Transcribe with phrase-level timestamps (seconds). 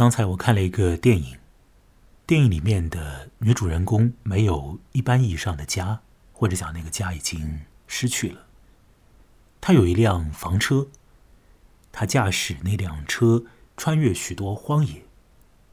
[0.00, 1.38] 刚才我看了一个电影，
[2.26, 6.00] 电影里面的女主人公没有一般意义上的家，
[6.32, 8.46] 或者讲那个家已经失去了。
[9.60, 10.88] 她有一辆房车，
[11.92, 13.44] 她驾驶那辆车
[13.76, 15.04] 穿越许多荒野，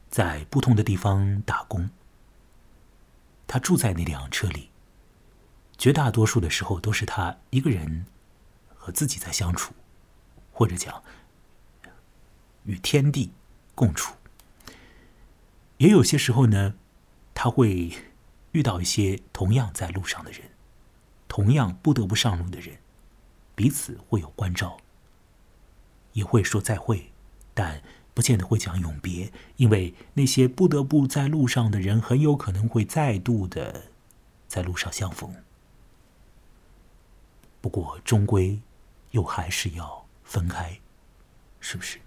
[0.10, 1.90] 在不同的地方打工。
[3.48, 4.72] 她住在那辆车里，
[5.78, 8.06] 绝大多数的时候都是她一个人
[8.76, 9.74] 和自己在相处，
[10.52, 11.02] 或者讲
[12.66, 13.32] 与天地
[13.74, 14.17] 共处。
[15.78, 16.76] 也有些时候呢，
[17.34, 17.92] 他会
[18.52, 20.42] 遇到一些同样在路上的人，
[21.28, 22.78] 同样不得不上路的人，
[23.54, 24.78] 彼此会有关照，
[26.14, 27.12] 也会说再会，
[27.54, 27.84] 但
[28.16, 33.92] 不见得会讲永别，因为那些不得不在路上的人，很有可能会再度的
[34.48, 35.36] 在路上相逢。
[37.62, 38.60] 不过，终归
[39.12, 40.80] 又还是要分开，
[41.60, 42.00] 是不是？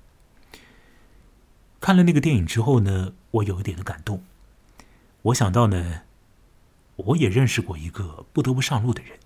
[1.80, 4.22] 看了那个电影之后呢，我有一点的感动。
[5.22, 6.02] 我想到呢，
[6.96, 9.18] 我也认识过一个不得不上路的人，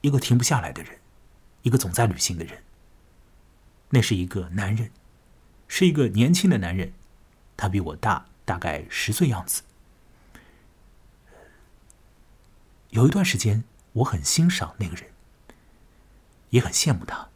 [0.00, 0.98] 一个停不下来的人，
[1.62, 2.62] 一个总在旅行的人。
[3.90, 4.90] 那是一个男人，
[5.68, 6.92] 是一个年轻的男人，
[7.56, 9.62] 他比我大大概十岁样子。
[12.90, 15.10] 有一段时间，我很欣赏那个人，
[16.50, 17.28] 也很羡慕他。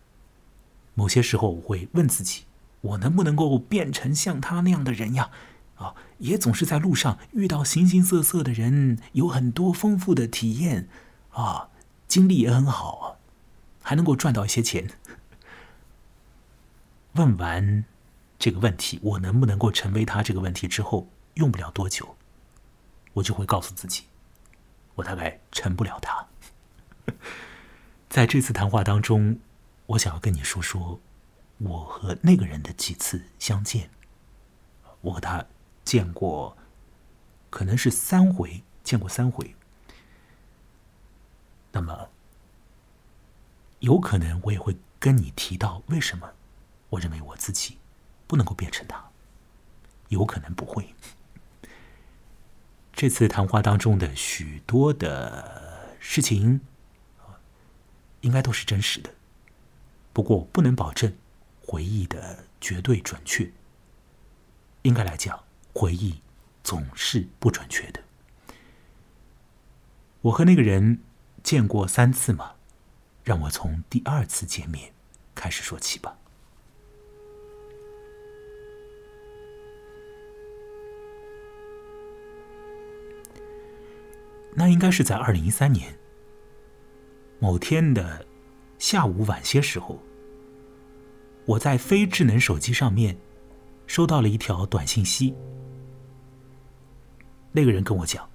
[0.95, 2.43] 某些时候，我会问自己。
[2.81, 5.31] 我能不能够变成像他那样的人呀？
[5.77, 10.89] 啊，也总是在路上遇到形形色色的人，有很多丰富的体验，
[11.31, 11.69] 啊，
[12.09, 13.05] 经历也很好啊，
[13.83, 14.91] 还能够赚到一些钱。
[17.15, 17.85] 问完
[18.41, 22.17] 这个问题，我能不能够成为他这个问题之后，用不了多久，
[23.13, 24.05] 我就会告诉自己，
[24.97, 26.27] 我大概成不了他。
[28.09, 29.39] 在这次谈话当中，
[29.87, 30.99] 我想要跟你说说。
[31.59, 33.91] 我和那个人的几次相见，
[35.01, 35.45] 我和他
[35.85, 36.57] 见过，
[37.51, 39.55] 可能是三回，见过三回。
[41.73, 42.09] 那么，
[43.81, 46.33] 有可能我也会跟你提到为什么
[46.91, 47.79] 我认为我自己
[48.27, 49.11] 不能够变成他，
[50.09, 50.95] 有可能不会。
[52.95, 56.61] 这次谈话当中的许多的事情，
[58.21, 59.11] 应该都是真实的，
[60.13, 61.13] 不过不能保证。
[61.71, 63.53] 回忆的绝对准确，
[64.81, 66.23] 应该来讲，回忆
[66.65, 68.03] 总是不准确的。
[70.23, 71.03] 我和那个人
[71.43, 72.55] 见过三次嘛，
[73.23, 74.95] 让我从第二次见面
[75.35, 76.17] 开始说起吧。
[84.55, 85.99] 那应该是在二零一三年
[87.39, 88.25] 某天的
[88.79, 90.03] 下午晚些时候。
[91.49, 93.17] 我在非智能手机上面
[93.87, 95.35] 收到了一条短信息，
[97.53, 98.29] 那个人跟我讲，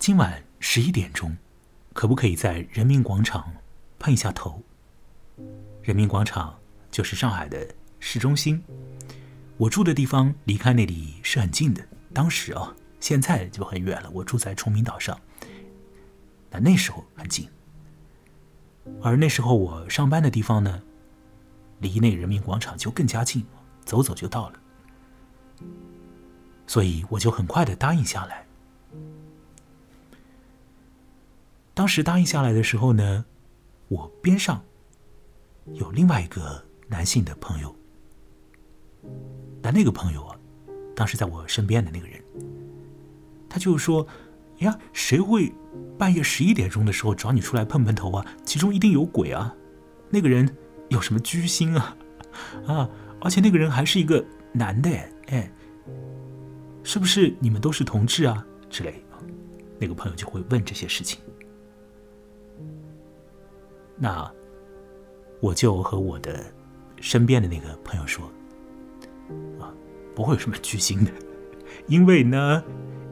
[0.00, 1.36] 今晚十一点钟，
[1.92, 3.54] 可不可以在人民广场
[4.00, 4.60] 碰一下头？
[5.80, 6.58] 人民广场
[6.90, 7.64] 就是上海的
[8.00, 8.60] 市中心，
[9.56, 11.86] 我住的地方离开那里是很近的。
[12.12, 14.10] 当时啊，现在就很远了。
[14.10, 15.16] 我住在崇明岛上，
[16.50, 17.48] 那那时候很近，
[19.00, 20.82] 而那时候我上班的地方呢？
[21.80, 23.44] 离那人民广场就更加近，
[23.84, 24.58] 走走就到了，
[26.66, 28.46] 所以我就很快的答应下来。
[31.74, 33.24] 当时答应下来的时候呢，
[33.88, 34.62] 我边上
[35.72, 37.74] 有另外一个男性的朋友，
[39.60, 40.36] 但那个朋友啊，
[40.94, 42.22] 当时在我身边的那个人，
[43.48, 44.06] 他就说
[44.58, 45.52] ：“呀，谁会
[45.98, 48.24] 半夜十一点钟的时候找你出来碰碰头啊？
[48.44, 49.54] 其中一定有鬼啊！”
[50.08, 50.56] 那个人。
[50.94, 51.96] 有什么居心啊？
[52.66, 52.90] 啊！
[53.20, 54.90] 而且那个人还是一个男的，
[55.28, 55.50] 哎，
[56.82, 58.44] 是不是你们都是同志啊？
[58.70, 59.04] 之类，
[59.78, 61.20] 那个朋友就会问这些事情。
[63.96, 64.30] 那
[65.40, 66.44] 我就和我的
[67.00, 68.26] 身边的那个朋友说：
[69.60, 69.72] 啊，
[70.14, 71.10] 不会有什么居心的，
[71.86, 72.62] 因为呢，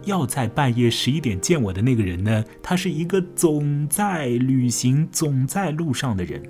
[0.04, 6.42] 要在半夜十一点见我的那个人呢，他是一个总在旅行、总在路上的人。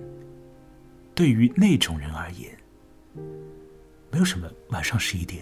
[1.22, 2.50] 对于那种人而言，
[4.10, 5.40] 没有什么晚上十一点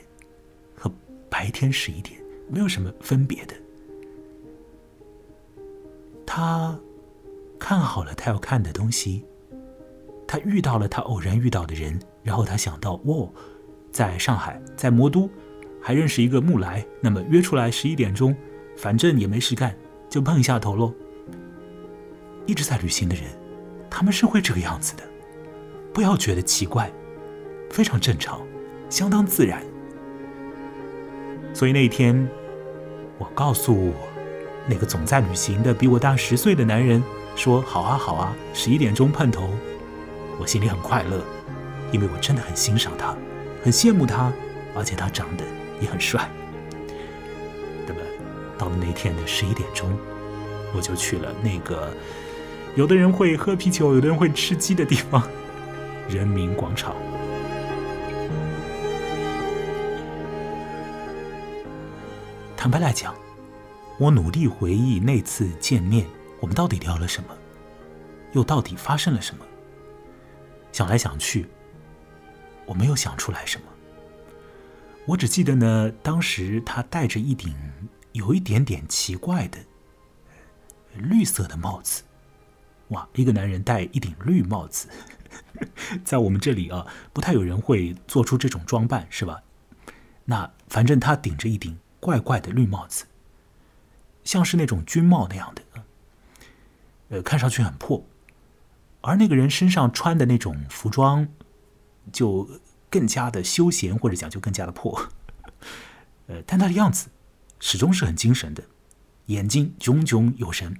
[0.76, 0.92] 和
[1.30, 3.54] 白天十一点没有什么分别的。
[6.26, 6.78] 他
[7.58, 9.24] 看好了他要看的东西，
[10.28, 13.32] 他遇到了他偶然遇到的人，然后他想到哦，
[13.90, 15.30] 在上海，在魔都，
[15.80, 18.36] 还认识一个木来，那么约出来十一点钟，
[18.76, 19.74] 反正也没事干，
[20.10, 20.92] 就碰一下头喽。
[22.44, 23.24] 一直在旅行的人，
[23.88, 25.04] 他们是会这个样子的。
[25.92, 26.90] 不要觉得奇怪，
[27.70, 28.40] 非常正常。
[28.88, 29.62] 相当自然。
[31.54, 32.28] 所以那一天，
[33.18, 33.92] 我告诉
[34.66, 37.00] 那个总在旅行的比我大十岁的男人
[37.36, 39.48] 说：“好啊，好啊，十一点钟碰头。”
[40.40, 41.22] 我心里很快乐，
[41.92, 43.16] 因为我真的很欣赏他，
[43.62, 44.32] 很羡慕他，
[44.74, 45.44] 而且他长得
[45.80, 46.28] 也很帅。
[47.86, 48.00] 那么，
[48.58, 49.88] 到了那天的十一点钟，
[50.74, 51.94] 我就去了那个
[52.74, 55.22] 有的人会喝啤酒，有的人会吃鸡的地方——
[56.10, 56.96] 人民广场。
[62.56, 63.14] 坦白来讲，
[63.96, 66.04] 我努力回忆那次见面，
[66.40, 67.28] 我们到底聊了什么，
[68.32, 69.46] 又到底发生了什么。
[70.72, 71.46] 想来想去，
[72.66, 73.66] 我没有想出来什么。
[75.06, 77.54] 我只记得呢，当时他戴着一顶
[78.10, 79.60] 有一点点奇怪的
[80.96, 82.02] 绿色的帽子。
[82.88, 84.88] 哇，一个男人戴一顶绿帽子，
[86.04, 89.42] 在我们这里啊，不太有人会做出这种装扮，是吧？
[90.24, 91.78] 那反正他顶着一顶。
[92.02, 93.04] 怪怪的绿帽子，
[94.24, 95.62] 像是那种军帽那样的，
[97.10, 98.02] 呃，看上去很破。
[99.02, 101.28] 而那个人身上穿的那种服装，
[102.10, 102.48] 就
[102.88, 105.10] 更加的休闲，或者讲就更加的破。
[106.28, 107.10] 呃，但他的样子
[107.58, 108.64] 始终是很精神的，
[109.26, 110.74] 眼睛炯炯有神。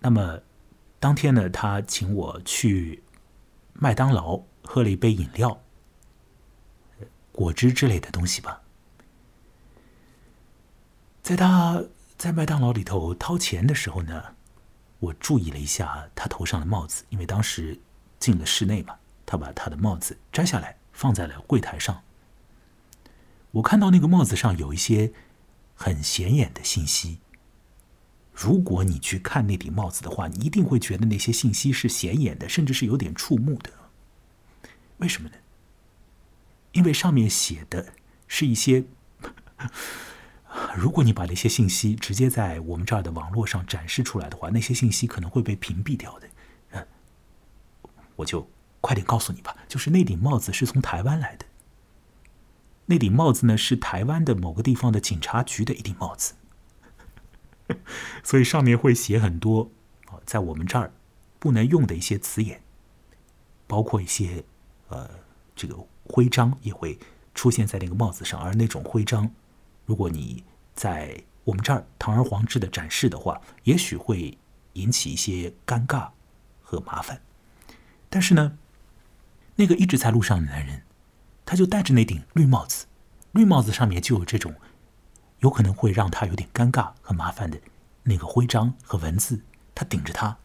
[0.00, 0.40] 那么
[1.00, 3.02] 当天呢，他请我去
[3.72, 5.60] 麦当劳喝了一杯饮料。
[7.30, 8.62] 果汁之类的东西吧。
[11.22, 11.84] 在他
[12.16, 14.34] 在麦当劳里头掏钱的时候呢，
[14.98, 17.78] 我注意了一下他头上的帽子，因为当时
[18.18, 22.02] 进了室内嘛，他把他的帽子摘下来放在了柜台上。
[23.52, 25.12] 我看到那个帽子上有一些
[25.76, 27.20] 很显眼的信息。
[28.40, 33.72] 如果你去看那顶帽子的话，你一定会觉得那些信息是显眼的，甚至是有点触目的。
[34.98, 35.34] 为什么呢？
[36.70, 37.94] 因为上面写的
[38.28, 38.84] 是一些，
[40.76, 46.28] 如果你把那些信息直接在我们这儿的网络上展示出来的话，那些信息可能会被屏蔽掉的。
[46.70, 46.86] 嗯，
[48.14, 48.48] 我就
[48.80, 51.44] 快点告诉你吧，就是那顶帽子是从台湾来的。
[52.86, 56.34] 那顶帽子呢是台湾的某个地方的警察局的一顶帽子，
[58.24, 59.70] 所以上面会写很多
[60.06, 60.92] 啊，在我们这儿
[61.38, 62.62] 不能用的一些词眼，
[63.66, 64.44] 包括一些
[64.88, 65.10] 呃
[65.54, 65.76] 这个。
[66.10, 66.98] 徽章也会
[67.34, 69.30] 出现在那个帽子上，而那种徽章，
[69.84, 70.42] 如果你
[70.74, 74.38] 在我们这儿堂而皇之的展示的话，也许会
[74.72, 76.08] 引起一些尴尬
[76.62, 77.20] 和麻烦。
[78.08, 78.56] 但是呢，
[79.56, 80.84] 那个一直在路上的男人，
[81.44, 82.86] 他就戴着那顶绿帽子，
[83.32, 84.54] 绿帽子上面就有这种
[85.40, 87.58] 有可能会让他有点尴尬和麻烦的
[88.02, 89.40] 那个徽章和文字，
[89.74, 90.36] 他顶着他，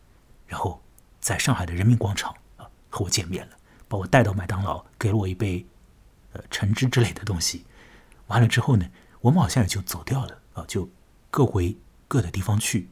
[0.48, 0.82] 然后
[1.20, 3.58] 在上海的人民广场啊和我见面了。
[3.88, 5.66] 把我带到麦当劳，给了我一杯，
[6.32, 7.66] 呃，橙汁之类的东西。
[8.28, 8.90] 完了之后呢，
[9.22, 10.90] 我们好像也就走掉了啊，就
[11.30, 12.90] 各回各的地方去。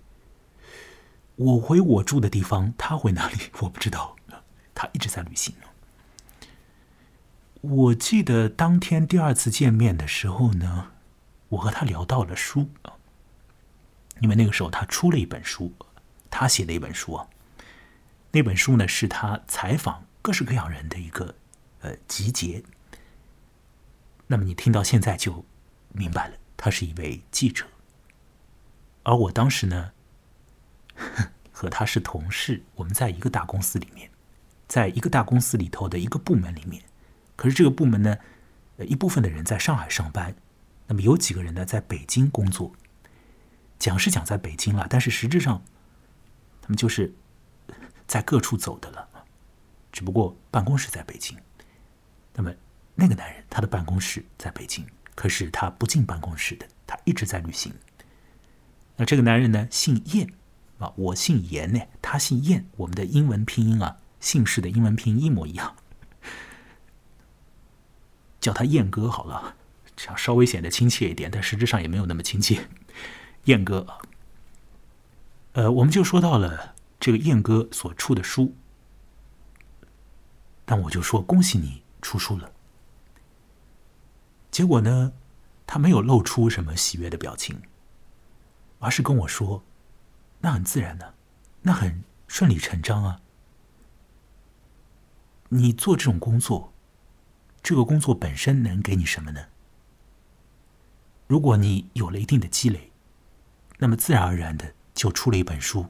[1.38, 3.38] 我回我住的地方，他回哪里？
[3.62, 4.16] 我不知道。
[4.74, 5.54] 他一直在旅行。
[7.62, 10.92] 我记得当天第二次见面的时候呢，
[11.52, 12.70] 我和他聊到了书，
[14.22, 15.74] 因为那个时候他出了一本书，
[16.30, 17.28] 他写的一本书啊。
[18.32, 20.06] 那本书呢，是他采访。
[20.22, 21.34] 各式各样人的一个
[21.82, 22.64] 呃集结。
[24.28, 25.44] 那么你听到现在就
[25.90, 27.66] 明白了，他是一位记者。
[29.04, 29.92] 而我当时呢，
[31.52, 34.10] 和他是同事，我们在一个大公司里面，
[34.68, 36.84] 在一个大公司里头的一个部门里面。
[37.36, 38.18] 可是这个部门呢，
[38.78, 40.36] 一部分的人在上海上班，
[40.92, 42.74] 那么有几个人呢在北京工作。
[43.80, 45.64] 讲是讲在北京了，但是实质上，
[46.62, 47.14] 他们就是
[48.06, 49.08] 在各处走的了。
[49.90, 51.38] 只不过办公室在北京，
[52.34, 52.54] 那么
[52.94, 57.74] 那个男人他的办公室在北京，可是他不进办公室的，他一直在旅行。
[58.98, 60.30] 那这个男人呢，姓燕
[60.78, 65.74] 啊，我姓严呢，他姓燕，我们的英文拼音啊，姓氏的英文拼音一模一样，
[68.42, 69.56] 叫他燕哥好了，
[69.96, 72.68] 这样稍微显得亲切一点，但实质上也没有那么亲切。
[73.46, 73.98] 燕哥啊，
[75.54, 78.56] 呃，我们就说到了这个燕哥所出的书。
[80.64, 82.52] 但我就说恭喜你出书了。
[84.50, 85.12] 结果呢，
[85.68, 87.62] 他没有露出什么喜悦的表情，
[88.80, 89.64] 而是跟我说
[90.40, 91.14] ：“那很自然呢，
[91.64, 93.22] 那很顺理成章啊。
[95.50, 96.72] 你做这种工作，
[97.62, 99.48] 这个工作本身能给你什么呢？
[101.32, 102.92] 如果你有了一定的积累，
[103.78, 105.86] 那么自然而然的就出了一本书，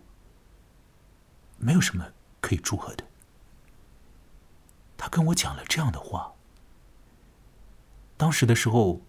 [1.57, 3.03] 没有什么可以祝贺的。”
[4.95, 6.31] 他跟我讲了这样的话。
[8.17, 9.01] 当时的时候，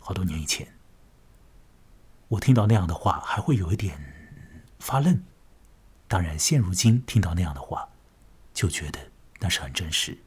[0.00, 0.74] 好多年以前，
[2.26, 3.96] 我听到那样的话还会有一点
[4.80, 5.22] 发愣。
[6.08, 7.88] 当然，现如今听到那样的话，
[8.52, 8.98] 就觉得
[9.38, 10.18] 那是很真实。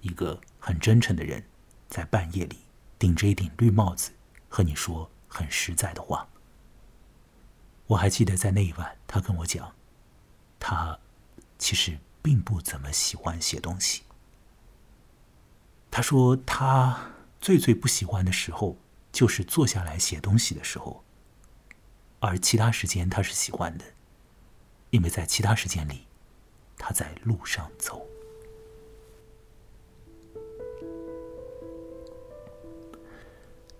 [0.00, 1.47] 一个很真诚的人，
[1.88, 2.58] 在半夜里
[2.98, 4.12] 顶着一顶绿帽子，
[4.48, 6.28] 和你说很实在的话。
[7.86, 9.74] 我还记得在那一晚，他跟我讲，
[10.60, 10.98] 他
[11.58, 14.02] 其实并不怎么喜欢写东西。
[15.90, 18.76] 他说他最最不喜欢的时候，
[19.10, 21.02] 就是坐下来写东西的时候，
[22.20, 23.84] 而其他时间他是喜欢的，
[24.90, 26.06] 因为在其他时间里，
[26.76, 28.06] 他在路上走。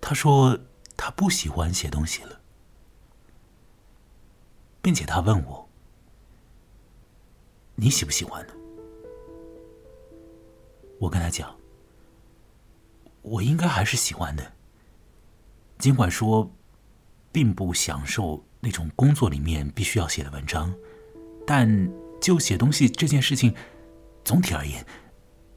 [0.09, 0.57] 他说
[0.97, 2.41] 他不喜欢写东西了。
[4.81, 5.69] 并且他问我
[7.77, 8.53] ：“你喜不喜欢呢？”
[10.97, 11.55] 我跟他讲
[13.21, 14.51] ：“我应该还是喜欢的，
[15.77, 16.51] 尽管说
[17.31, 20.73] 并不享受那种工作里面必须要写的文章，
[21.45, 21.87] 但
[22.19, 23.53] 就写东西这件事情，
[24.23, 24.83] 总体而言，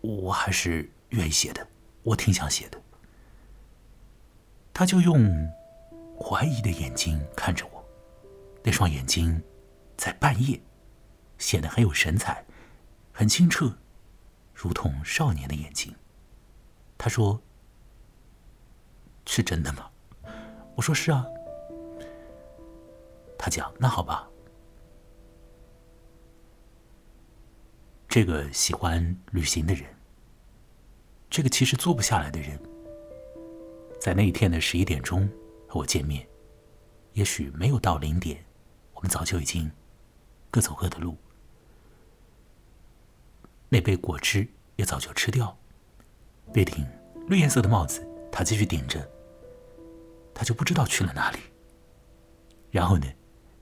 [0.03, 1.67] 我还是愿意写的，
[2.03, 2.79] 我挺想写的。”
[4.75, 5.51] 他就用
[6.19, 7.85] 怀疑的眼睛看着我。
[8.63, 9.43] 那双眼睛，
[9.97, 10.61] 在半夜，
[11.39, 12.45] 显得很有神采，
[13.13, 13.77] 很清澈，
[14.55, 15.95] 如同少年的眼睛。
[16.97, 17.43] 他说
[19.27, 19.91] ：“是真的吗？”
[20.77, 21.27] 我说：“是啊。”
[23.37, 24.29] 他讲：“那好吧。”
[28.09, 29.85] 这个喜欢旅行的人，
[31.29, 32.57] 这个其实坐不下来的人，
[34.03, 35.31] 在那一天的十一点钟
[35.69, 36.27] 和我见面，
[37.13, 38.45] 也许没有到零点。
[38.95, 39.71] 我们早就已经
[40.51, 41.17] 各走各的路，
[43.69, 44.45] 那杯果汁
[44.75, 45.57] 也早就吃掉，
[46.53, 46.85] 别顶
[47.29, 49.09] 绿颜色的帽子，他继续顶着，
[50.35, 51.39] 他就不知道去了哪里。
[52.73, 53.07] 然后呢，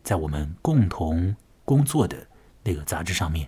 [0.02, 2.16] 在我们共同工作的
[2.64, 3.46] 那个杂志上面，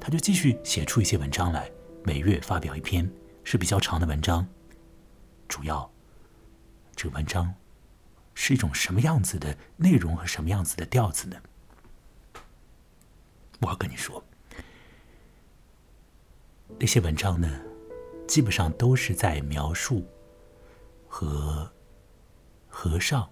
[0.00, 1.70] 他就继续写出一些文章来，
[2.02, 3.06] 每月发表一篇
[3.44, 4.48] 是比较长的文章，
[5.46, 5.90] 主要
[6.94, 7.54] 这个文章。
[8.32, 11.36] 是一种什么样子的内容和什么样子的调子呢？
[13.60, 14.24] 我要跟你说，
[16.78, 17.60] 那些文章呢，
[18.26, 20.06] 基本上都是在描述
[21.06, 21.70] 和
[22.66, 23.28] 和尚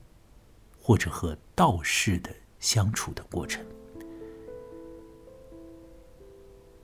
[0.78, 3.64] 或者和道士的相处的过程。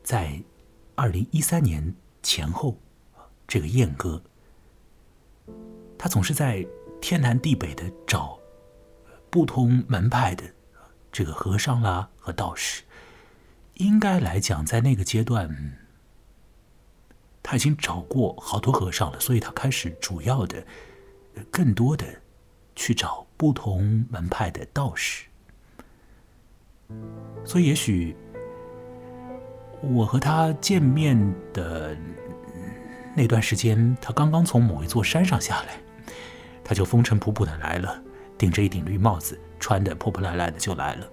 [0.03, 0.43] 在
[0.95, 2.79] 二零一三年前后，
[3.47, 4.23] 这个燕哥，
[6.05, 6.63] 他总是在。
[7.01, 8.39] 天南地北的找
[9.29, 10.43] 不同门派的
[11.13, 12.83] 这个和尚啦和道士，
[13.75, 15.77] 应该来讲，在那个阶段，
[17.43, 20.67] 他已经找过好多和尚了，所以他开始主要的、
[21.51, 22.07] 更多的
[22.75, 25.27] 去找不同门派的道士。
[27.45, 28.17] 所以，也许
[29.83, 31.19] 我和他见面
[31.53, 31.95] 的
[33.15, 35.84] 那段时间，他刚刚从某一座山上下来。
[36.65, 38.03] 他就风尘仆仆的来了，
[38.39, 41.07] 顶着一顶绿帽子，穿的破破烂烂的就来了。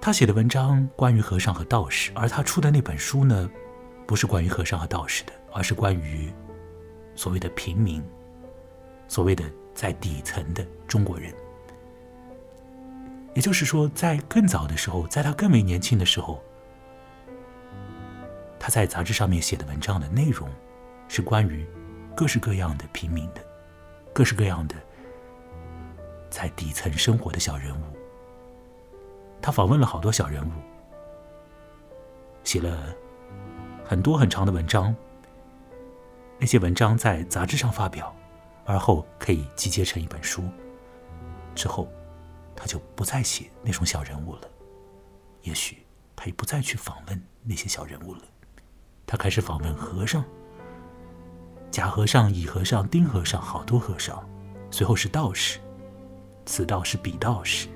[0.00, 3.50] 他写的文章关于和尚和道士，而他出的那本书呢，
[4.06, 6.32] 不是关于和尚和道士的，而是关于
[7.16, 8.02] 所谓的平民，
[9.08, 11.34] 所谓的在底层的中国人。
[13.34, 16.40] 也就是说，在更早的时候，在他更为年轻的时候，
[18.58, 20.48] 他在杂志上面写的文章的内容
[21.08, 21.66] 是关于。
[22.18, 23.40] 各式各样的平民的，
[24.12, 24.74] 各式各样的
[26.28, 27.84] 在底层生活的小人物，
[29.40, 30.52] 他访问了好多小人物，
[32.42, 32.92] 写了
[33.84, 34.92] 很多很长的文章。
[36.40, 38.12] 那些文章在杂志上发表，
[38.64, 40.42] 而后可以集结成一本书。
[41.54, 41.88] 之后，
[42.56, 44.50] 他就不再写那种小人物了，
[45.42, 48.22] 也许他也不再去访问那些小人物了，
[49.06, 50.24] 他开始访问和尚。
[51.78, 54.20] 甲和尚、乙和尚、丁和尚，好多和尚。
[54.68, 55.60] 随后是道士，
[56.44, 57.68] 此道士、彼道士，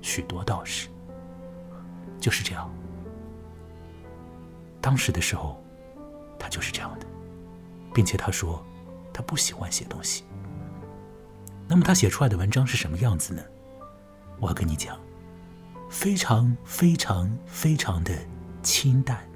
[0.00, 0.88] 许多道士。
[2.20, 2.72] 就是这样。
[4.80, 5.60] 当时的时候，
[6.38, 7.06] 他就是这样的，
[7.92, 8.64] 并且他说，
[9.12, 10.22] 他不喜欢写东西。
[11.66, 13.42] 那么他写出来的文章是什么样子呢？
[14.38, 14.96] 我要跟你讲，
[15.90, 18.16] 非常非常非常的
[18.62, 19.28] 清淡，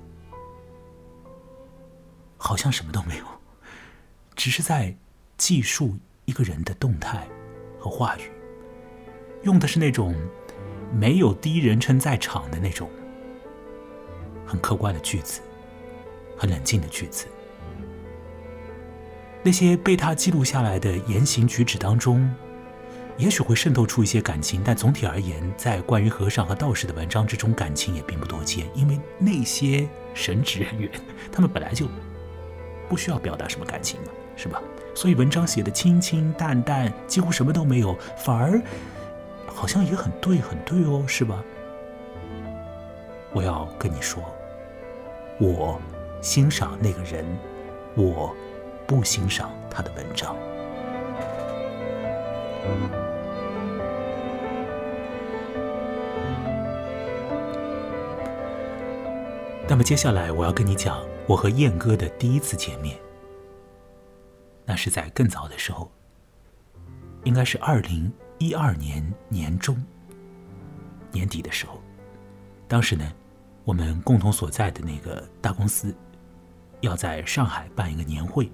[2.37, 3.36] 好像什么都没有。
[4.37, 4.95] 只是在
[5.37, 7.27] 记述一个人的动态
[7.81, 8.31] 和话语，
[9.43, 10.15] 用的是那种
[10.93, 12.89] 没有第一人称在场的那种
[14.47, 15.41] 很客观的句子，
[16.37, 17.27] 很冷静的句子。
[19.43, 22.29] 那些被他记录下来的言行举止当中，
[23.17, 30.91] 也许会渗透出一些感情，但总体而言，在关于和尚和道士的文章之中，感情也并不多见，因为那些神职人员，
[31.33, 31.89] 他们本来就
[32.89, 34.63] 不需要表达什么感情嘛，是吧？
[34.95, 38.63] 所以文章写的清清淡淡，几乎什么都没有，反而
[39.47, 41.43] 好像也很对，很对哦，是吧？
[43.33, 44.23] 我要跟你说，
[45.39, 45.81] 我
[46.21, 47.25] 欣赏那个人，
[47.95, 48.35] 我。
[48.89, 50.37] 不欣赏他的文章。
[59.67, 62.97] 那么接下来我要跟你讲我和燕哥的第一次见面。
[64.77, 65.91] 是在更早的时候，
[67.25, 69.83] 应该是二零一二年年中
[71.11, 71.81] 年底的时候。
[72.69, 73.11] 当时呢，
[73.65, 75.95] 我们共同所在的那个大公司
[76.81, 78.51] 要在上海办一个年会。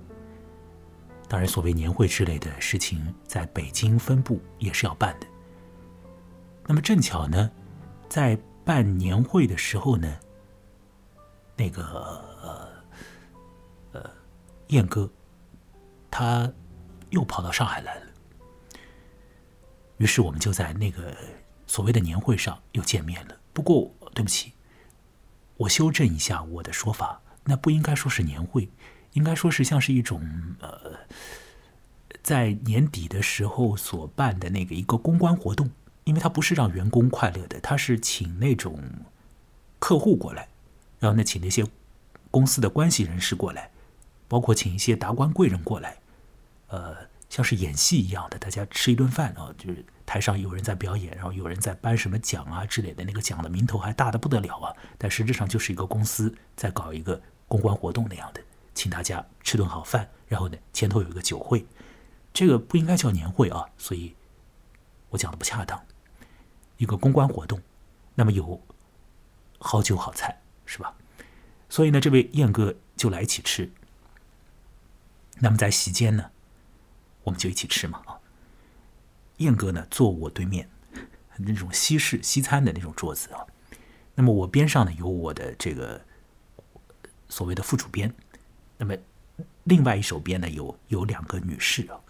[1.28, 5.26] 当然，所谓年会之类的事情，在北京分部也是要办的。
[6.66, 7.50] 那么正巧呢，
[8.08, 10.14] 在办年会的时候呢，
[11.56, 11.82] 那个
[12.42, 12.68] 呃
[13.92, 14.10] 呃
[14.68, 15.10] 燕哥，
[16.12, 16.52] 他
[17.10, 18.02] 又跑到上海来了。
[19.96, 21.16] 于是我们就在那个
[21.66, 23.36] 所谓的年会上又见面了。
[23.52, 24.52] 不过对不起，
[25.56, 28.68] 我修正一下我的说法，那不应该说是年会。
[29.12, 30.22] 应该说是像是一种
[30.60, 30.98] 呃，
[32.22, 35.70] 在年底的时候所办的那个一个公关活动，
[36.04, 38.80] 因为它不是让员工快乐的，它是请那种
[39.78, 40.48] 客户过来，
[40.98, 41.66] 然后呢，请那些
[42.30, 43.70] 公司的关系人士过来，
[44.28, 45.98] 包括请一些达官贵人过来，
[46.72, 46.96] 呃，
[47.28, 58.40] 像是演戏一样的，大家吃一顿饭啊，就是台上有人在表演，然后有人在颁什么奖啊之类的，那个奖的名头还大的不得了啊，但实质上就是一个公司在搞一个公关活动那样的。
[58.74, 61.66] 请大家吃顿好饭，然后呢，前头有一个酒会，
[62.32, 64.14] 这个不应该叫年会啊，所以
[65.10, 65.78] 我讲的不恰当。
[66.78, 67.60] 一个公关活动，
[68.14, 68.58] 那么有
[69.58, 70.94] 好酒好菜，是吧？
[71.68, 73.70] 所以呢，这位燕哥就来一起吃。
[75.38, 76.30] 那么在席间呢，
[77.24, 78.18] 我们就一起吃嘛啊。
[79.38, 80.68] 燕哥呢坐我对面，
[81.38, 83.46] 那种西式西餐的那种桌子啊。
[84.14, 86.00] 那么我边上呢有我的这个
[87.28, 88.14] 所谓的副主编。
[88.76, 88.94] 那么，
[89.64, 92.00] 另外一手边呢，有有两个女士啊，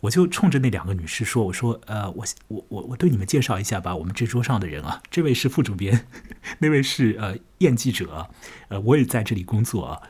[0.00, 6.06] 我就冲着那两个女士说：“我说，呃，我我我我对你们介绍一下吧，我们这桌上的人啊，这位是副主编，
[6.60, 8.30] 那位是呃燕记者，
[8.68, 10.02] 呃，我也在这里工作啊。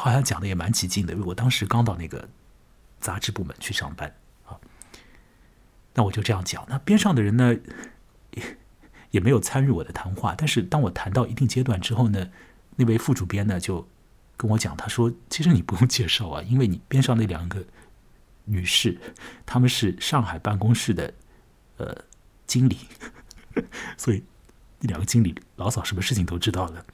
[0.00, 2.28] 好像讲的也蛮起劲的，因为我当时刚到那个
[3.00, 4.14] 杂志部门去上班
[4.46, 4.58] 啊。
[5.94, 7.54] 那我就这样讲，那边上的人呢，
[8.32, 8.56] 也
[9.12, 12.30] 也没有参与我的谈话，但是当我谈到一定阶段之后呢。
[12.76, 13.88] 那位副主编呢，就
[14.36, 17.64] 跟我讲，他说：“其实你不用介绍啊，因为你边上那两个
[18.46, 18.98] 女士，
[19.46, 21.14] 他们是上海办公室的
[21.76, 21.96] 呃
[22.48, 22.76] 经理，
[23.96, 24.24] 所以
[24.80, 26.86] 那两个经理老早什么事情都知道了。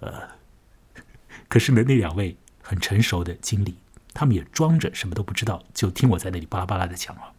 [0.00, 0.28] 呃，
[1.48, 3.76] 可是呢，那两位很成熟的经理，
[4.14, 7.32] 他们也装着什么都不知道，就听我在那里巴拉巴拉的讲啊。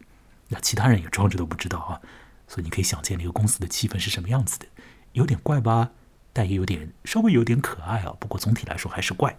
[0.48, 2.00] 那其他人也装着都不知道啊，
[2.46, 4.66] 所以你可以想见那个公司的气氛是什么样子的，
[5.12, 5.90] 有点怪吧。”
[6.30, 9.36] 但也有点稍微有点可爱啊，不过总体来说还是怪。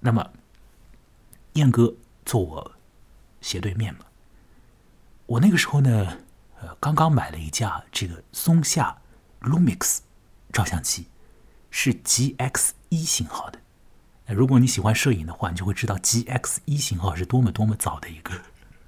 [0.00, 0.30] 那么，
[1.54, 1.94] 燕哥
[2.26, 2.72] 坐我
[3.40, 4.00] 斜对面嘛，
[5.24, 6.18] 我那个时候呢，
[6.60, 9.00] 呃，刚刚买了一架这个松下
[9.40, 10.00] Lumix
[10.52, 11.06] 照相机，
[11.70, 13.58] 是 GX 一型号的。
[14.34, 18.34] 如果你喜欢摄影的话，你就会知道 GX 一型号是多么多么早的一个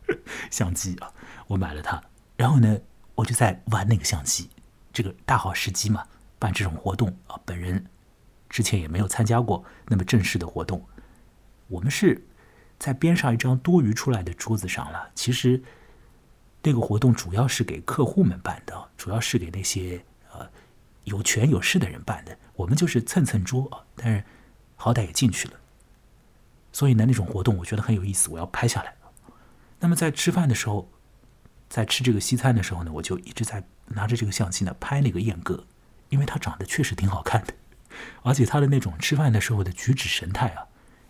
[0.51, 1.11] 相机啊。
[1.47, 2.03] 我买了它，
[2.37, 2.79] 然后呢，
[3.15, 4.51] 我就在玩那个相机，
[4.93, 6.07] 这个大好时机嘛。
[6.39, 7.87] 办这种活动啊，本人
[8.51, 10.87] 之前也没有参加过那么正式的活动。
[11.69, 12.27] 我们是
[12.79, 15.11] 在边上一张多余出来的桌子上了。
[15.15, 15.63] 其实
[16.63, 20.05] 那个活动主要是给客户们办的，主要是给那些
[21.05, 22.37] 有权有势的人办的。
[22.55, 24.25] 我们就是蹭蹭桌啊，但是
[24.77, 25.55] 好歹也进去了。
[26.73, 28.95] 所以呢，那种活动我觉得很有意思，我要拍下来。
[29.81, 30.91] 那么在吃饭的时候，
[31.69, 35.65] 在吃这个西餐的时候呢，我就一直在拿着这个相机呢拍那个燕哥。
[36.11, 37.55] 因为他长得确实挺好看的，
[38.23, 40.67] 而且他的那种吃饭的时候的举止神态啊，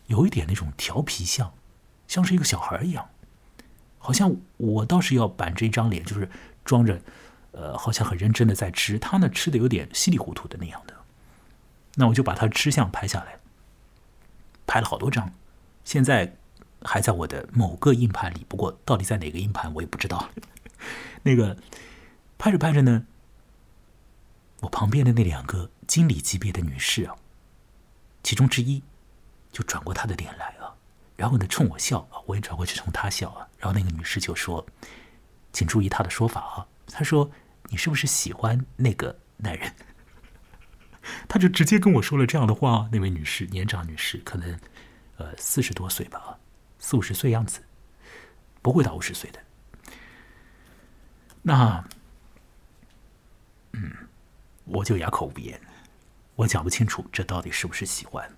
[0.07, 1.52] 有一点那种调皮相，
[2.09, 3.07] 像是一个小孩一样。
[3.98, 6.30] 好像我倒是要板着一张脸，就是
[6.64, 6.98] 装着，
[7.54, 8.98] 呃，好像很认真的在吃。
[8.98, 10.94] 他呢吃的有点稀里糊涂的那样的。
[11.94, 13.38] 那我就把他吃相拍下来，
[14.66, 15.32] 拍了好多张。
[15.84, 16.36] 现在
[16.82, 20.30] 还在我的某个硬盘里，不过到底在哪个硬盘我也不知道。
[21.22, 21.56] 那个
[22.36, 23.06] 拍着拍着呢，
[24.60, 27.14] 我旁边的那两个经理级别的女士啊，
[28.22, 28.82] 其中之一
[29.52, 30.74] 就转过她的脸来啊，
[31.16, 34.66] 然后呢冲我笑啊，我也转过去冲她笑啊，然后那个女士就说
[35.52, 37.30] ：“请注意她的说法啊。”她说
[37.70, 39.72] ：“你是不是喜欢那个男人？”
[41.29, 42.88] 他就直接跟我说了这样的话。
[42.90, 44.59] 那位女士，年长女士，可能
[45.16, 46.38] 呃四十多岁吧，
[46.79, 47.62] 四五十岁样子，
[48.62, 49.40] 不会到五十岁的。
[51.42, 51.85] 那，
[53.72, 53.92] 嗯，
[54.64, 55.61] 我就哑口无言，
[56.37, 58.35] 我讲不清楚这到底是不是喜欢，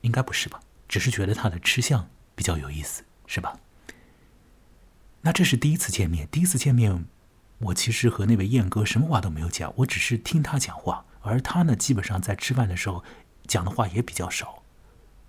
[0.00, 0.58] 应该不是吧？
[0.88, 3.58] 只是觉得他的吃相比较有意思，是吧？
[5.20, 7.04] 那这是第一次见面，第一次见面，
[7.64, 13.02] 我其实和那位燕哥什么话都没有讲，我只是听他讲话，而他呢，基本上在吃饭的时候
[13.46, 14.62] 讲的话也比较少，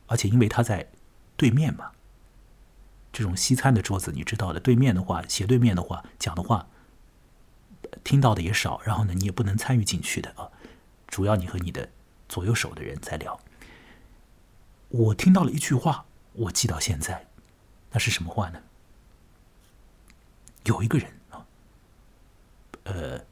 [0.07, 0.89] 而且因为他在
[1.37, 1.91] 对面嘛，
[3.13, 6.67] 这种西餐的桌子你知道的，对面的话，斜对面的话，讲的话。
[8.03, 10.49] 听到的也少，然后呢，你也不能参与进去的啊。
[11.07, 11.89] 主要你和你的
[12.27, 13.39] 左右手的人在聊。
[14.89, 17.27] 我听到了一句话，我记到现在，
[17.91, 18.59] 那是什么话呢？
[20.65, 21.09] 有一个人，
[22.85, 23.23] 呃，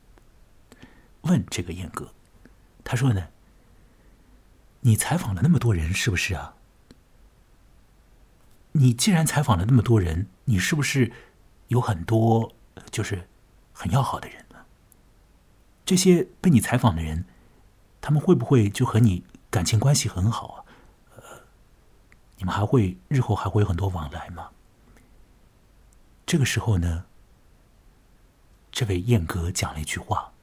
[1.22, 2.14] 问这个燕哥，
[2.84, 3.30] 他说呢
[4.82, 6.56] ：“你采访了那么多人，是不是啊？
[8.74, 11.12] 你既然采访了那么多人，你是不是
[11.68, 12.54] 有很多
[12.92, 13.28] 就是
[13.72, 14.58] 很要好的人呢？”
[15.86, 17.26] 这些被你采访的人，
[18.02, 20.66] 他们会不会就和你感情关系很好啊？
[21.16, 21.24] 呃，
[22.38, 24.50] 你们还会日后还会有很多往来吗？
[26.26, 27.06] 这个时候呢，
[28.74, 30.34] 这位燕哥讲了一句话，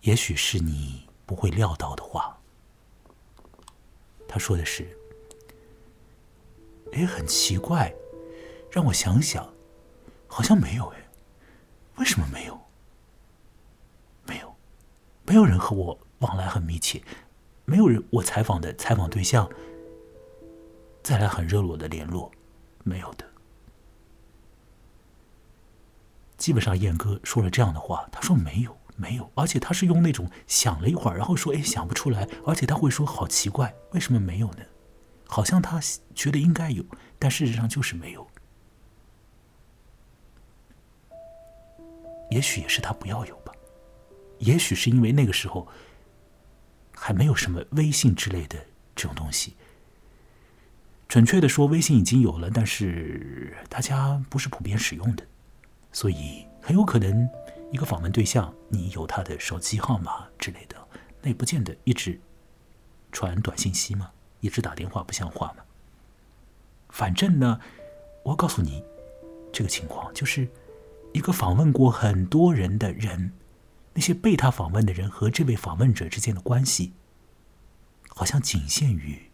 [0.00, 2.34] 也许是你不会料到的话。
[4.26, 4.88] 他说的是
[6.94, 7.94] ：“哎，很奇怪，
[8.70, 9.46] 让我想想，
[10.26, 11.10] 好像没有哎，
[11.96, 12.58] 为什么没有？”
[14.26, 14.56] 没有
[15.26, 17.02] 没有人和我往来很密切，
[17.66, 19.46] 没有人我采访的采访对象
[21.02, 22.32] 再来很热络的联络，
[22.82, 23.30] 没有的。
[26.44, 34.58] 基本上燕哥说了这样的话，他说没有没有，而且他是用那种想了一会儿，然后说哎想不出来，而且他会说好奇怪，为什么没有呢？
[35.26, 35.80] 好像他
[36.14, 36.84] 觉得应该有，
[37.18, 38.28] 但事实上就是没有。
[42.30, 43.50] 也许也是他不要有吧。
[44.40, 45.66] 也许是因为那个时候
[46.94, 48.58] 还没有什么微信之类的
[48.94, 49.56] 这种东西。
[51.08, 55.26] 准确的说，微信已经有了，但是大家不是普遍使用的，
[55.94, 57.26] 所以很有可能
[57.72, 60.76] 一个访问对象，你有他的手机号码之类的，
[61.22, 62.20] 那也不见得一直
[63.12, 65.64] 传短信息嘛，一直打电话不像话嘛。
[66.90, 67.60] 反正呢，
[68.24, 68.84] 我告诉你，
[69.52, 70.46] 这个情况就是
[71.12, 73.32] 一个访问过很多人的人。
[73.96, 76.92] 那些被他访问的人和这位访问者之间的关系，
[78.08, 79.30] 好像仅限于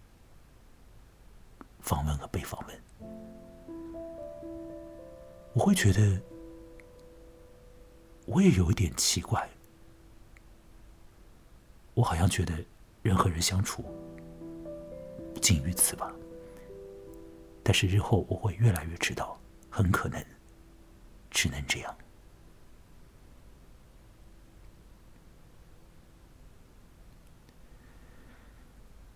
[1.80, 2.78] 访问和被访问。
[5.54, 6.20] 我会觉得，
[8.30, 9.48] 我也有一点奇怪。
[11.94, 12.54] 我好像觉得
[13.02, 13.84] 人和人相处
[15.42, 16.12] 仅于此吧。
[17.62, 19.36] 但是日后我会越来越知道，
[19.68, 20.24] 很可能
[21.28, 21.96] 只能这样。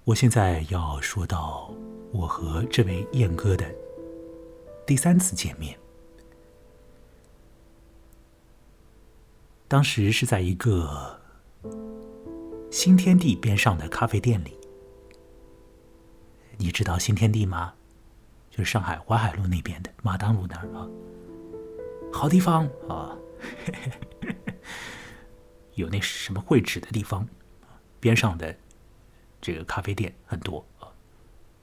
[0.03, 1.73] 我现在要说到
[2.13, 3.75] 我和这位燕哥的
[4.87, 5.79] 第三次见面，
[9.75, 11.21] 当时是在一个
[12.71, 14.57] 新天地边上的咖啡店里。
[16.57, 17.75] 你知道新天地吗？
[18.53, 20.87] 就是上海淮海路那边的马当路那儿啊，
[22.13, 23.19] 好地方啊，
[25.75, 27.27] 有那什么会址的地方，
[27.99, 28.57] 边上的。
[29.41, 30.87] 这个咖啡店很多啊，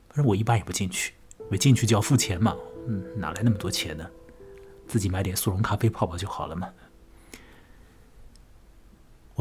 [0.10, 2.58] 反正我一般也不进去，因为进去就要付钱嘛，
[2.90, 4.06] 嗯，哪来那么多钱呢？
[4.86, 6.70] 自己买点速溶咖啡泡泡就好了嘛。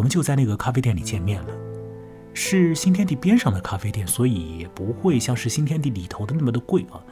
[0.00, 1.54] 我们就在那个咖啡店里见面了，
[2.32, 7.04] 是新天地边上的咖啡店，所以也不会像是新天地里头的那么的贵啊。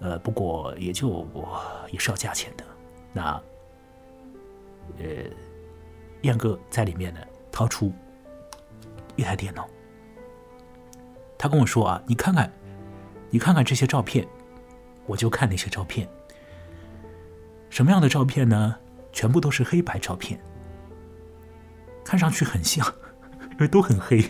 [0.00, 1.24] 呃，不过也就
[1.92, 2.64] 也是要价钱的。
[3.12, 3.40] 那，
[4.98, 5.04] 呃，
[6.22, 7.20] 燕哥在里面呢，
[7.52, 7.92] 掏出
[9.14, 9.68] 一台电脑。
[11.38, 12.52] 他跟我说啊，你看看，
[13.30, 14.26] 你看看这些照片，
[15.06, 16.08] 我就看那些照片。
[17.70, 18.76] 什么样的照片呢？
[19.12, 20.40] 全部都是黑白照片，
[22.08, 22.82] 看上去很像，
[23.52, 24.24] 因为都很黑。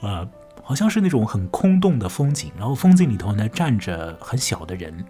[0.00, 0.24] 啊，
[0.62, 5.04] 好像是那种很空洞的风景，然后风景里头呢站着很小的人，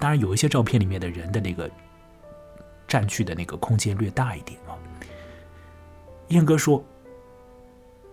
[0.00, 1.70] 当然有一些照片里面的人的那个
[2.88, 4.72] 占据的那个空间略大一点啊。
[6.28, 6.82] 燕哥说，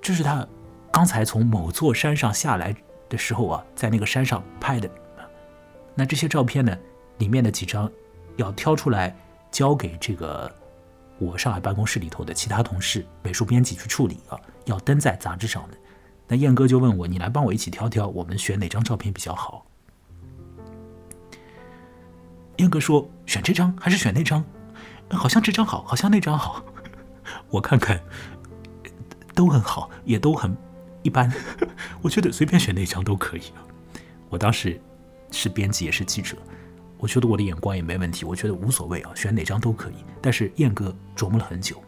[0.02, 0.46] 这是他
[0.92, 2.76] 刚才从某座山上下来
[3.08, 4.90] 的时候啊，在那个山上拍的。
[5.96, 6.78] 那这些照片呢，
[7.18, 7.90] 里面的几张
[8.36, 9.16] 要挑出来
[9.52, 10.54] 交给这个。
[11.22, 15.78] 我上海办公室里头的其他同事、美术编辑去处理啊，要登在杂志上的。
[16.28, 19.68] 那燕哥就问我：“你来帮我一起挑挑，我们选哪张照片比较好？”
[22.58, 24.44] 燕哥说：“选这张还是选那张？
[25.12, 26.66] 好像这张好，好像那张好。
[27.52, 28.02] 我看看，
[29.36, 30.58] 都很好，也都很
[31.04, 31.32] 一般。
[32.02, 33.44] 我觉得随便选哪张都可以。
[34.28, 34.82] 我当时
[35.30, 36.36] 是编辑，也是记者。”
[37.02, 39.96] 我觉得我的眼光也没问题，我觉得无所谓啊，选哪张都可以。
[40.22, 41.82] 但是燕哥琢磨了很久，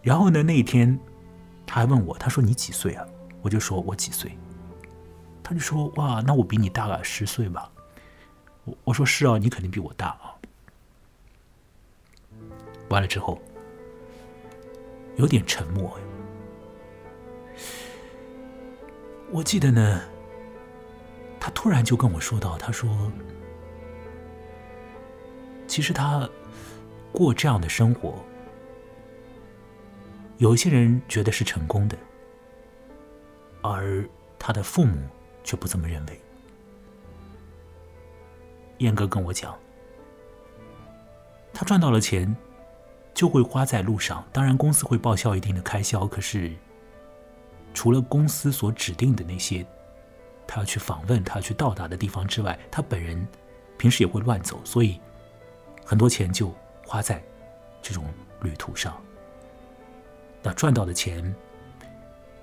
[0.00, 0.98] 然后呢，那一天
[1.66, 3.06] 他还问我，他说你几岁啊？
[3.42, 4.36] 我就说我几岁，
[5.42, 7.70] 他就说哇，那我比你大了十岁吧。
[8.64, 10.32] 我我说是啊，你肯定比我大啊。
[12.88, 13.38] 完了之后，
[15.16, 15.94] 有点沉默。
[19.30, 20.00] 我记得呢，
[21.38, 22.88] 他突然就跟我说到，他说。
[25.78, 26.28] 其实他
[27.12, 28.16] 过这样的生活，
[30.38, 31.96] 有一些人觉得是成功的，
[33.62, 34.04] 而
[34.40, 34.96] 他的父母
[35.44, 36.20] 却不这么认为。
[38.78, 39.56] 燕哥跟我讲，
[41.52, 42.36] 他赚到了钱
[43.14, 46.52] 就会花在路上，当然公司会报销一定的开销，可是
[47.72, 49.64] 除了公司所指定的那些
[50.44, 53.24] 他要去访问、他要去到达的地方之外，他本人
[53.76, 55.00] 平时也会乱走，所以。
[55.88, 56.54] 很多钱就
[56.86, 57.24] 花在
[57.80, 58.04] 这种
[58.42, 58.94] 旅途上，
[60.42, 61.34] 那赚到的钱，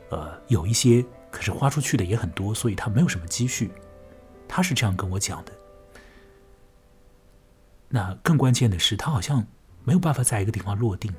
[0.09, 3.69] 呃，有一些，可是花出去的也很多，所以他没有什么积蓄。
[4.47, 5.51] 他是这样跟我讲的。
[7.87, 9.45] 那更关键的是，他好像
[9.83, 11.13] 没有办法在一个地方落定。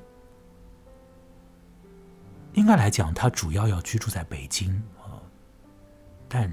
[2.54, 5.22] 应该来讲，他主要要居住在北京啊，
[6.28, 6.52] 但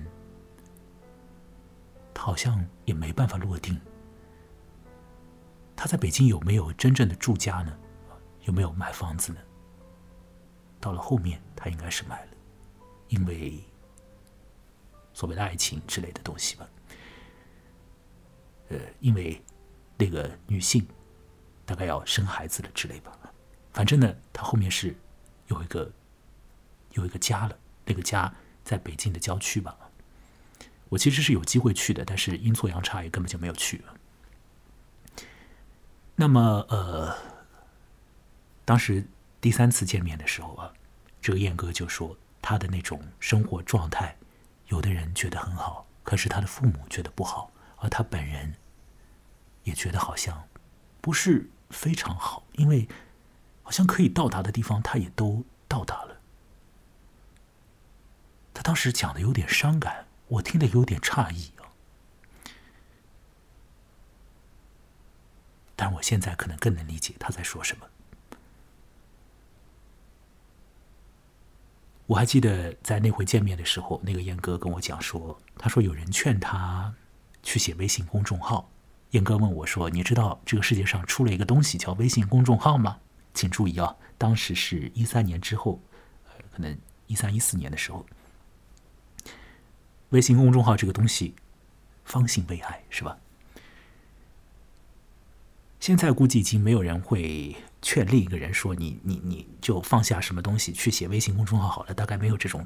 [2.13, 3.81] 他好像也没办法落定。
[5.75, 7.77] 他在北京有没有真正的住家呢？
[8.43, 9.39] 有没有买房子呢？
[10.79, 12.31] 到了后面，他应该是买了，
[13.07, 13.63] 因为
[15.13, 16.67] 所谓的爱情之类的东西吧。
[18.69, 19.41] 呃，因为
[19.97, 20.85] 那个女性
[21.65, 23.17] 大概要生孩子了之类吧。
[23.71, 24.95] 反正呢，他后面是
[25.47, 25.91] 有一个
[26.91, 28.33] 有一个家了，那个家
[28.63, 29.77] 在北京的郊区吧。
[30.89, 33.81] 我其实是有机会去的，但是阴错阳差也根本就没有去。
[36.15, 37.17] 那么，呃，
[38.63, 39.05] 当时
[39.41, 40.71] 第三次见面的时候啊，
[41.21, 44.15] 这个燕哥就说他的那种生活状态，
[44.67, 48.53] 有的人觉得很好，可是他的父母觉得不好，而他本人
[49.63, 50.47] 也觉得好像
[51.01, 52.87] 不是非常好，因为
[53.63, 56.17] 好像可以到达的地方他也都到达了。
[58.53, 61.52] 他当时讲的有点伤感，我听得有点诧异。
[65.75, 67.85] 但我现在可能更能理解他在说什么。
[72.05, 76.93] 我还记得在那回见面的时候，那个燕哥跟我讲说，他说有人劝他
[77.41, 78.69] 去写微信公众号。
[79.11, 82.99] 燕哥问我说：“你知道这个世界上出了一个东西叫微信公众号吗？”
[83.33, 85.79] 请注意啊，当时是一三年之后，
[86.51, 88.05] 可能一三一四年的时候，
[90.09, 91.35] 微信公众号这个东西
[92.03, 93.17] 方兴未艾，是吧？
[95.83, 102.65] 现在估计已经没有人会劝另一个人说你你你就放下什么东西去写微信公众号好了，大概没有这种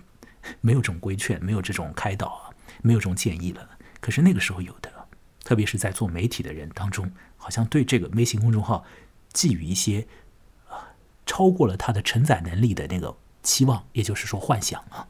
[0.61, 2.53] 没有这种规劝，没有这种开导，
[2.83, 3.67] 没有这种建议了。
[3.99, 5.07] 可是那个时候有的，
[5.43, 8.85] 特别是在做媒体的人当中，好像对这个微信公众号
[9.33, 10.07] 寄予一些
[10.69, 10.93] 啊
[11.25, 15.07] 超过了他的承载能力的那个期望，也就是说幻想啊。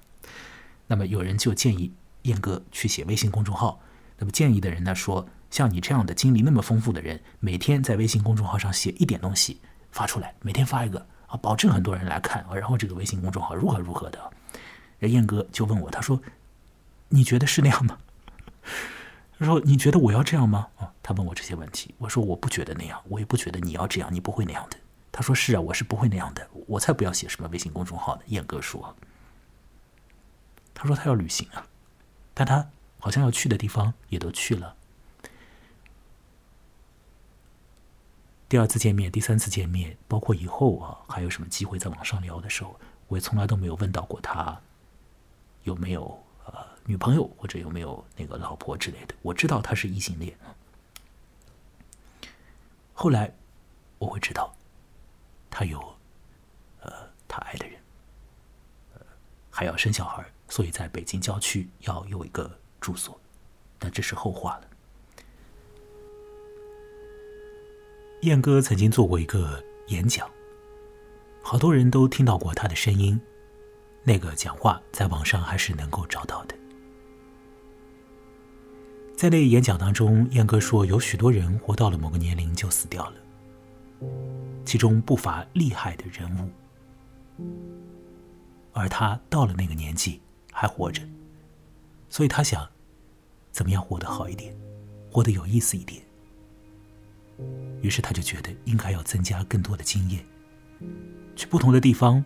[0.87, 1.91] 那么有人就建议
[2.21, 3.81] 燕哥去写微信公众号，
[4.17, 5.27] 那么建议的人呢说。
[5.49, 9.59] 像你这样的经历那么丰富的人，每天在微信公众号上写一点东西
[9.91, 12.55] 发出来，每天发一个啊，保证很多人来看啊。
[12.55, 14.31] 然后这个微信公众号如何如何的，
[14.99, 16.21] 人燕哥就问我，他说
[17.09, 17.97] ：“你觉得是那样吗？”
[19.39, 24.77] 他说：“你觉得我要这样吗？”啊，他问我这些问题，我说：“我不觉得那样，我也不觉得你要这样，你不会那样的。”
[25.11, 28.95] 他说：“是啊，我是不会那样的，我才不要写什么微信公众号呢。”燕哥说
[30.75, 31.65] ：“他说他要旅行啊，
[32.33, 32.67] 但他
[32.99, 34.75] 好像要去的地方也都去了。”
[38.49, 44.57] 第二次见面，第三次见面，包括以后啊，还有什么机会在网上聊的时候，我也从来都没有问到过他
[45.63, 46.53] 有没有呃
[46.85, 49.13] 女朋友或者有没有那个老婆之类的。
[49.21, 50.37] 我知道他是异性恋。
[52.93, 53.35] 后来
[53.97, 54.55] 我会知道，
[55.49, 55.77] 他有
[56.79, 56.91] 呃
[57.27, 57.77] 他爱的人，
[59.49, 63.19] 还要生小孩，所以在北京郊区要有一个住所，
[63.77, 64.66] 但这是后话了。
[68.21, 70.27] 燕哥曾经做过一个演讲，
[71.41, 73.19] 好多人都听到过他的声音。
[74.03, 76.55] 那个讲话在网上还是能够找到的。
[79.15, 83.15] 在那演讲当中，燕哥说，有许多人活到了某个年龄就死掉了，
[84.65, 87.43] 其中不乏厉害的人物，
[88.73, 91.01] 而他到了那个年纪还活着，
[92.09, 92.67] 所以他想，
[93.51, 94.55] 怎么样活得好一点，
[95.11, 96.01] 活得有意思一点。
[97.81, 100.23] 于是他就觉得应该要增加更多的经验，
[101.35, 102.23] 去不同的地方，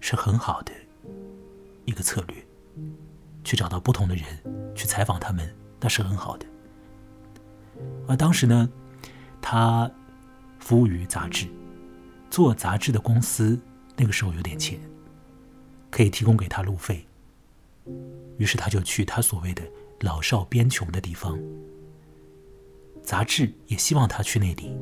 [0.00, 0.72] 是很好的。
[1.84, 2.36] 一个策略，
[3.44, 4.24] 去找到不同的人，
[4.74, 5.48] 去采访他们，
[5.80, 6.46] 那是很好的。
[8.08, 8.68] 而当时呢，
[9.40, 9.88] 他
[10.58, 11.46] 服务于杂志，
[12.28, 13.56] 做杂志的公司
[13.96, 14.80] 那个时候有点钱，
[15.90, 17.06] 可以提供给他路费。
[18.36, 19.62] 于是他就去他所谓的
[20.00, 21.38] 老少边穷的地方，
[23.06, 24.76] 杂志也希望他去那里，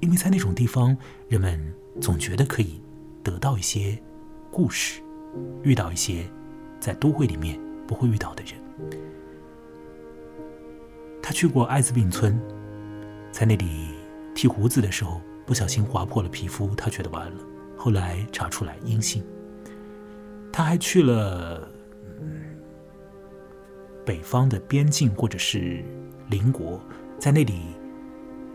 [0.00, 0.94] 因为在那种地方，
[1.26, 1.58] 人们
[2.02, 2.82] 总觉得可以
[3.24, 3.98] 得到一些
[4.50, 5.00] 故事。
[5.62, 6.24] 遇到一些
[6.78, 8.54] 在都会里面不会遇到的人。
[11.22, 12.38] 他去过艾滋病村，
[13.32, 13.88] 在那里
[14.34, 17.38] 剃胡子的时候不小心划破了皮肤，他觉得完了。
[17.74, 19.24] 后来查出来阴性。
[20.52, 21.70] 他还去了
[24.04, 25.82] 北方的边境或者是
[26.30, 26.80] 邻国，
[27.18, 27.62] 在那里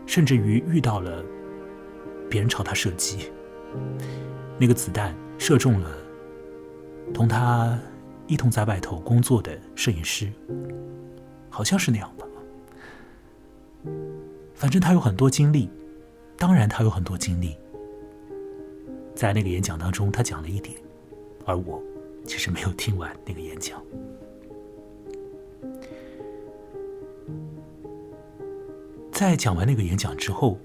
[0.06, 1.24] 甚至于遇到了
[2.28, 3.30] 别人朝他射击，
[4.58, 5.90] 那个子弹射中了。
[7.12, 7.78] 同他
[8.26, 10.32] 一同在外头工作的摄影师，
[11.50, 12.26] 好像是那样吧。
[14.54, 15.68] 反正他有很多经历，
[16.38, 17.56] 当然他有很多经历。
[19.14, 20.76] 在那个演讲当中，他讲了一点，
[21.44, 21.80] 而我
[22.26, 23.80] 其实没有听完那个演讲。
[29.14, 30.58] 在讲完那个演讲之后，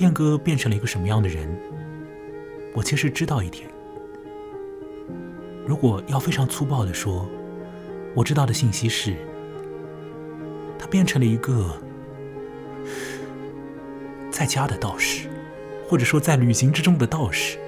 [0.00, 1.48] 燕哥变成了一个什么样的人？
[2.74, 3.66] 我其实知道一点。
[5.66, 7.26] 如果要非常粗暴的说，
[8.14, 9.16] 我知道的信息是，
[10.78, 11.74] 他变成了一个
[14.30, 15.26] 在家的道士，
[15.88, 17.58] 或者说在旅行之中的道士。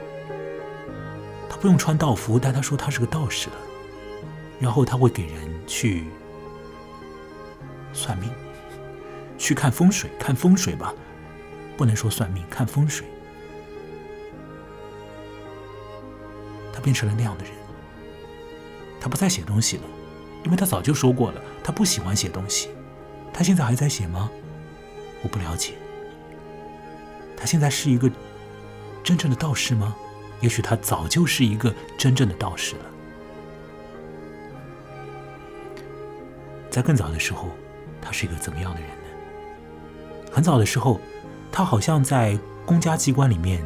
[1.49, 3.57] 他不用穿道服，但他说他是个道士了。
[4.61, 5.35] 然后他会给人
[5.67, 6.05] 去
[7.95, 8.31] 算命，
[9.47, 10.93] 去看风水，看风水吧，
[11.77, 13.07] 不能说算命，看风水。
[16.73, 17.53] 他变成了那样的人。
[19.01, 19.85] 他不再写东西了，
[20.43, 22.71] 因为他早就说过了，他不喜欢写东西。
[23.33, 24.29] 他现在还在写吗？
[25.23, 25.75] 我不了解。
[27.37, 28.11] 他现在是一个
[29.05, 29.95] 真正的道士吗？
[30.41, 32.85] 也许他早就是一个真正的道士了。
[36.69, 37.51] 在更早的时候，
[38.03, 38.91] 他是一个怎么样的人？
[40.37, 41.01] 很早的时候，
[41.51, 43.65] 他好像在公家机关里面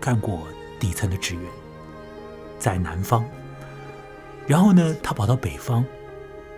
[0.00, 0.42] 干过
[0.80, 1.44] 底层的职员，
[2.58, 3.24] 在南方。
[4.48, 5.84] 然后呢，他跑到北方，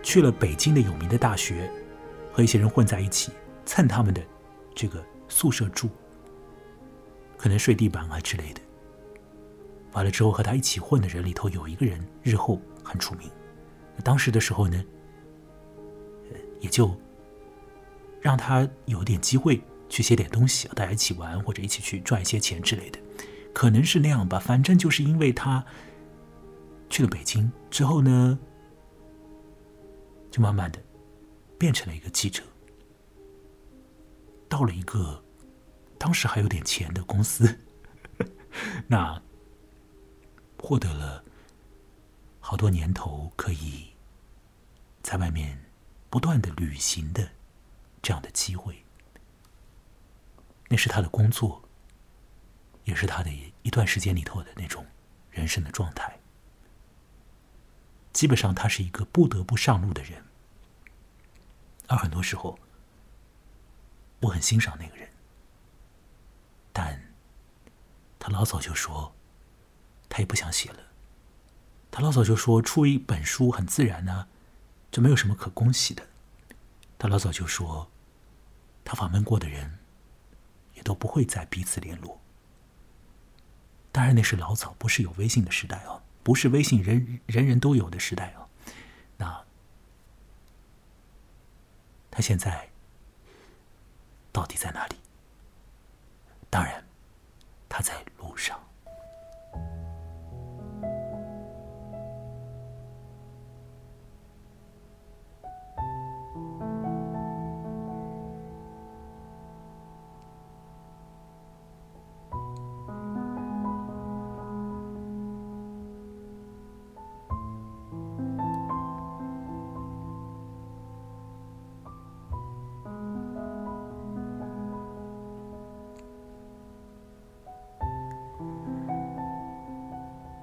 [0.02, 1.70] 去了北京的有名的大学，
[2.32, 3.32] 和一些人混在一起，
[3.66, 4.22] 蹭他们的
[4.74, 5.90] 这个宿舍住，
[7.36, 8.62] 可能睡地板啊之类的。
[9.92, 13.30] 完了之后，和他一起混的人里头有一个人日后很出名，
[14.02, 14.82] 当时的时候呢，
[16.60, 16.90] 也就
[18.22, 22.98] 让他有点机会去写点东西，大家一起玩或者一起去赚一些钱之类的，
[23.52, 24.38] 可能是那样吧。
[24.38, 25.62] 反正就是因为他。
[26.88, 28.38] 去了北京之后呢，
[30.30, 30.78] 就慢慢的
[31.56, 32.42] 变成了一个记者，
[34.46, 35.24] 到了一个
[35.96, 37.58] 当时还有点钱的公司，
[38.86, 39.22] 那
[40.58, 41.24] 获得了
[42.40, 43.86] 好多年头可以
[45.02, 45.58] 在外面
[46.10, 47.26] 不断的旅行的
[48.02, 48.84] 这样的机会，
[50.68, 51.62] 那是他的工作，
[52.84, 53.30] 也是他的
[53.62, 54.84] 一段时间里头的那种
[55.30, 56.18] 人生的状态。
[58.12, 60.24] 基本上，他是一个不得不上路的人，
[61.86, 62.58] 而很多时候，
[64.20, 65.08] 我很欣赏那个人，
[66.72, 67.14] 但
[68.18, 69.14] 他老早就说，
[70.08, 70.78] 他也不想写了。
[71.90, 74.28] 他老早就说出一本书很自然呢，
[74.90, 76.08] 就没有什么可恭喜的。
[77.02, 77.90] 他老早就说，
[78.84, 79.80] 他访问过的人，
[80.74, 82.20] 也都不会再彼此联络。
[83.90, 86.00] 当然，那是老早，不是有微信的时代哦。
[86.22, 88.48] 不是微信人人人都有的时代哦。
[89.16, 89.44] 那
[92.08, 92.70] 他现在
[94.30, 94.94] 到底在哪里？
[96.48, 96.86] 当然，
[97.68, 98.62] 他在路上。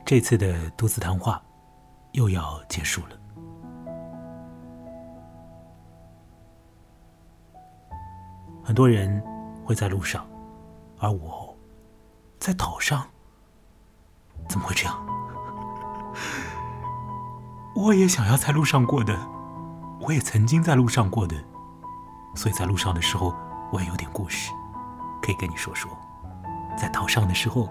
[0.09, 1.39] 这次的独自谈话
[2.13, 3.15] 又要结束了。
[8.63, 9.23] 很多人
[9.63, 10.25] 会在路上，
[10.97, 11.55] 而我
[12.39, 13.05] 在岛上。
[14.47, 14.99] 怎么会这样？
[17.77, 19.15] 我也想要在路上过的，
[20.01, 21.35] 我也曾经在路上过的，
[22.35, 23.31] 所以在路上的时候，
[23.71, 24.51] 我也有点故事
[25.21, 25.95] 可以跟你说说。
[26.75, 27.69] 在岛上的时候，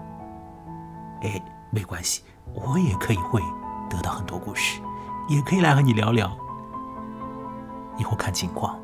[1.19, 1.58] 哎。
[1.71, 3.41] 没关系，我也可以会
[3.89, 4.81] 得到很多故事，
[5.27, 6.35] 也可以来和你聊聊。
[7.97, 8.79] 以后看情况，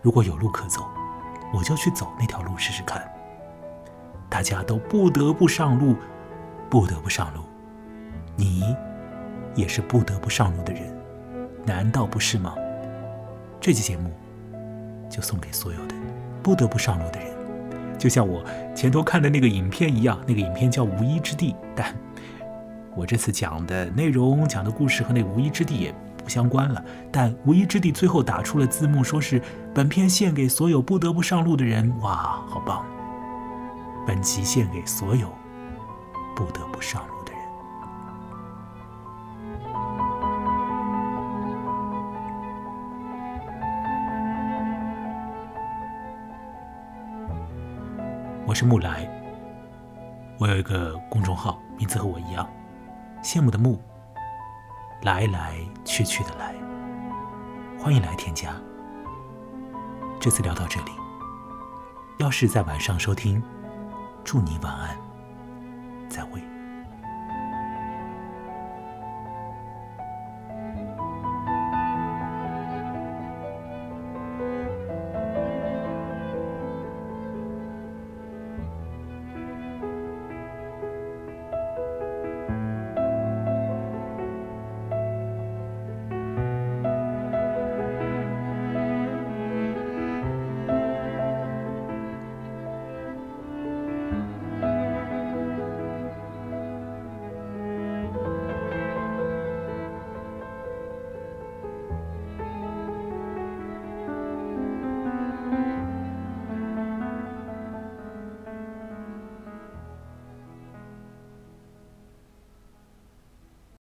[0.00, 0.88] 如果有路可走，
[1.52, 3.02] 我就去走那条路试试看。
[4.28, 5.94] 大家都不得不上路，
[6.70, 7.42] 不得不上路，
[8.36, 8.74] 你
[9.54, 10.82] 也是不得不上路的人，
[11.64, 12.54] 难道不是吗？
[13.60, 14.10] 这期节目
[15.10, 15.94] 就送给所有的
[16.42, 17.35] 不得不上路的人。
[18.06, 18.40] 就像我
[18.72, 21.92] 前头看的那个影片一样，那个影片叫《无依之地》，但
[22.94, 25.92] 我这次讲的内容、讲的故事和那《无依之地》也
[26.22, 26.80] 不相关了。
[27.10, 29.42] 但《无依之地》最后打出了字幕，说是
[29.74, 31.92] 本片献给所有不得不上路的人。
[31.98, 32.86] 哇，好棒！
[34.06, 35.28] 本集献给所有
[36.36, 37.15] 不得不上路。
[48.58, 49.06] 是木来，
[50.38, 52.48] 我有一个公众号，名字和我一样，
[53.22, 53.78] 羡慕的慕，
[55.02, 56.54] 来来去去的来，
[57.78, 58.56] 欢迎来添加。
[60.18, 60.92] 这次聊到这里，
[62.16, 63.42] 要是在晚上收听，
[64.24, 64.96] 祝你晚安，
[66.08, 66.42] 再会。